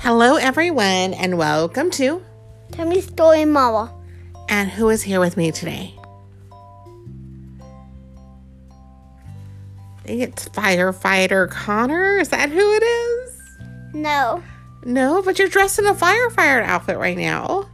[0.00, 2.22] Hello, everyone, and welcome to.
[2.70, 3.92] Tell me story, Mama.
[4.48, 5.92] And who is here with me today?
[9.98, 12.16] I think it's firefighter Connor.
[12.18, 13.42] Is that who it is?
[13.92, 14.40] No.
[14.84, 17.68] No, but you're dressed in a firefighter outfit right now.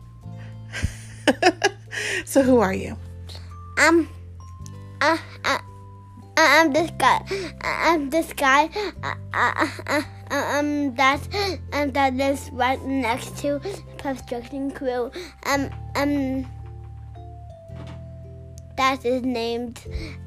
[2.24, 2.96] so, who are you?
[3.78, 4.08] Um.
[5.02, 5.58] Uh, uh,
[6.36, 7.22] I'm this guy.
[7.62, 8.70] I'm this guy.
[9.02, 11.20] Uh, uh, uh, uh, um, that
[11.72, 13.60] um, that lives right next to
[13.98, 15.10] construction crew.
[15.46, 16.46] Um, um,
[18.76, 19.80] that is named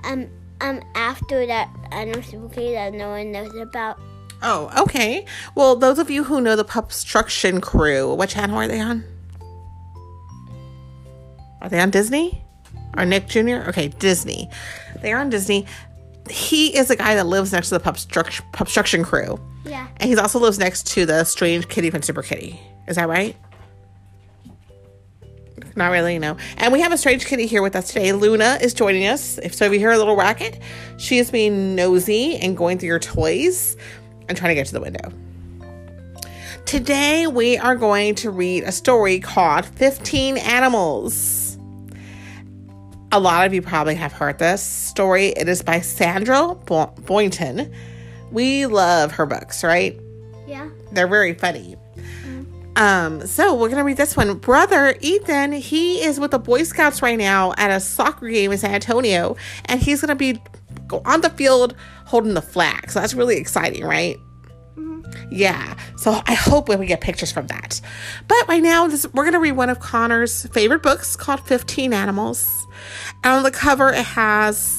[0.03, 0.27] um
[0.61, 3.99] um after that animal spooky that no one knows about.
[4.41, 5.25] Oh, okay.
[5.55, 9.03] Well, those of you who know the Pupstruction crew, what channel are they on?
[11.61, 12.43] Are they on Disney?
[12.95, 13.67] Or Nick Jr.?
[13.67, 14.49] Okay, Disney.
[15.01, 15.65] They're on Disney.
[16.31, 19.39] He is the guy that lives next to the Pupstruction, Pupstruction crew.
[19.65, 19.87] Yeah.
[19.97, 22.59] And he also lives next to the strange kitty from Super Kitty.
[22.87, 23.35] Is that right?
[25.75, 26.37] Not really, no.
[26.57, 28.11] And we have a strange kitty here with us today.
[28.11, 29.37] Luna is joining us.
[29.37, 30.59] If so, if you hear a little racket,
[30.97, 33.77] she is being nosy and going through your toys
[34.27, 35.11] and trying to get to the window.
[36.65, 41.57] Today, we are going to read a story called 15 Animals.
[43.11, 45.27] A lot of you probably have heard this story.
[45.27, 47.71] It is by Sandra Boynton.
[48.31, 49.95] We love her books, right?
[50.47, 50.69] Yeah.
[50.91, 51.75] They're very funny.
[52.75, 54.33] Um, so we're gonna read this one.
[54.39, 58.57] Brother Ethan, he is with the Boy Scouts right now at a soccer game in
[58.57, 60.41] San Antonio, and he's gonna be
[61.05, 61.75] on the field
[62.05, 62.89] holding the flag.
[62.89, 64.17] So that's really exciting, right?
[65.29, 65.75] Yeah.
[65.97, 67.81] So I hope we get pictures from that.
[68.27, 72.65] But right now, this, we're gonna read one of Connor's favorite books called 15 Animals.
[73.23, 74.76] And on the cover, it has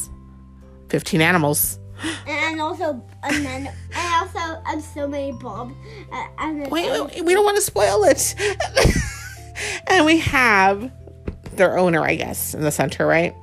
[0.89, 1.79] 15 animals.
[2.27, 5.73] And also, and then, and also, um, so many Bob.
[6.13, 8.35] Uh, and then, Wait, wait, wait, we don't want to spoil it.
[9.89, 10.93] and we have
[11.55, 13.35] their owner, I guess, in the center, right?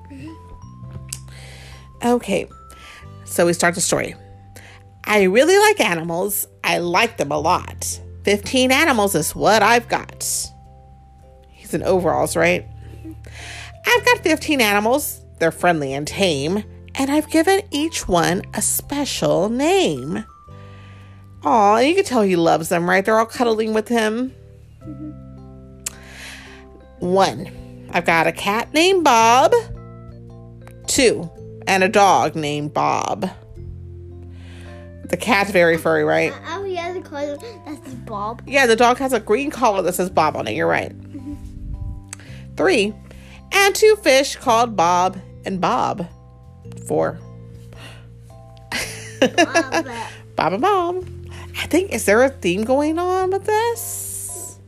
[2.03, 2.47] Okay,
[3.25, 4.15] so we start the story.
[5.03, 6.47] I really like animals.
[6.63, 7.99] I like them a lot.
[8.23, 10.23] 15 animals is what I've got.
[11.47, 12.65] He's in overalls, right?
[13.85, 15.21] I've got 15 animals.
[15.39, 16.63] They're friendly and tame,
[16.97, 20.25] and I've given each one a special name.
[21.43, 23.05] Aw, you can tell he loves them, right?
[23.05, 24.33] They're all cuddling with him.
[26.99, 29.53] One, I've got a cat named Bob.
[30.87, 31.29] Two,
[31.67, 33.29] and a dog named Bob.
[35.09, 36.31] The cat's very furry, right?
[36.31, 38.41] Uh, oh, he has a color that's Bob.
[38.47, 40.55] Yeah, the dog has a green collar that says Bob on it.
[40.55, 40.97] You're right.
[40.97, 41.35] Mm-hmm.
[42.55, 42.93] Three,
[43.51, 46.07] and two fish called Bob and Bob.
[46.87, 47.19] Four.
[50.35, 50.53] Bob.
[50.53, 51.07] And Bob.
[51.57, 54.59] I think, is there a theme going on with this?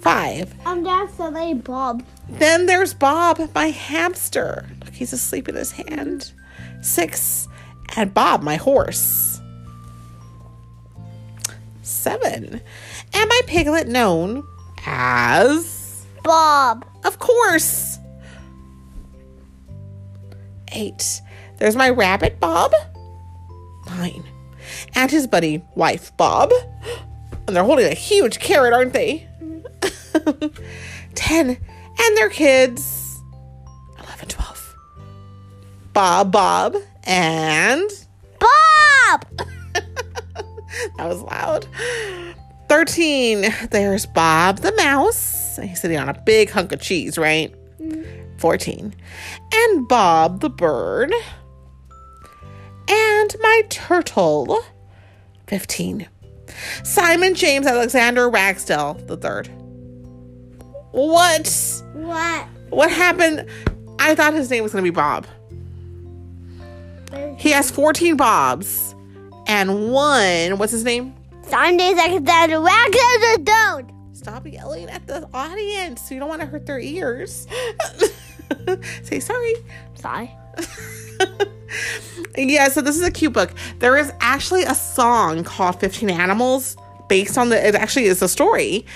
[0.00, 0.54] Five.
[0.66, 2.04] um, there's so many Bob.
[2.28, 4.68] Then there's Bob, my hamster.
[4.84, 6.32] Look, he's asleep in his hand.
[6.80, 7.46] Six.
[7.96, 9.40] And Bob, my horse.
[11.82, 12.60] Seven.
[13.12, 14.44] And my piglet known
[14.86, 16.84] as, Bob.
[17.04, 17.98] of course,
[20.72, 21.20] eight.
[21.62, 22.72] There's my rabbit, Bob.
[23.86, 24.24] Nine.
[24.96, 26.50] And his buddy, wife, Bob.
[27.46, 29.28] And they're holding a huge carrot, aren't they?
[31.14, 31.50] Ten.
[31.50, 33.22] And their kids.
[34.00, 34.76] 11, 12.
[35.92, 36.74] Bob, Bob,
[37.04, 37.88] and.
[38.40, 39.24] Bob.
[40.96, 41.68] That was loud.
[42.70, 43.54] 13.
[43.70, 45.60] There's Bob the mouse.
[45.62, 47.54] He's sitting on a big hunk of cheese, right?
[47.80, 48.40] Mm.
[48.40, 48.92] 14.
[49.54, 51.14] And Bob the bird.
[52.88, 54.58] And my turtle.
[55.46, 56.08] 15.
[56.82, 59.48] Simon James Alexander Ragsdale the third.
[60.92, 61.82] What?
[61.94, 62.46] What?
[62.70, 63.48] What happened?
[63.98, 65.26] I thought his name was going to be Bob.
[67.38, 68.94] He has 14 Bobs
[69.46, 71.14] and one, what's his name?
[71.42, 74.16] Sundays stand around the dude.
[74.16, 76.10] Stop yelling at the audience.
[76.10, 77.46] You don't want to hurt their ears.
[79.02, 79.54] Say sorry.
[79.94, 80.30] Sorry.
[82.36, 83.52] yeah, so this is a cute book.
[83.78, 86.76] There is actually a song called 15 Animals
[87.08, 88.86] based on the, it actually is a story.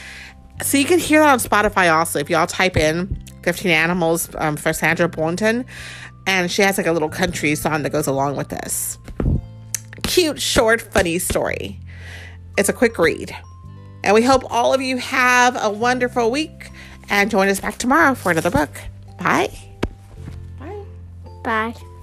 [0.63, 2.19] So you can hear that on Spotify also.
[2.19, 5.65] If y'all type in 15 Animals um, for Sandra Boynton,
[6.27, 8.99] and she has like a little country song that goes along with this.
[10.03, 11.79] Cute, short, funny story.
[12.59, 13.37] It's a quick read.
[14.03, 16.71] And we hope all of you have a wonderful week
[17.09, 18.71] and join us back tomorrow for another book.
[19.19, 19.51] Bye.
[20.59, 20.85] Bye.
[21.43, 21.96] Bye.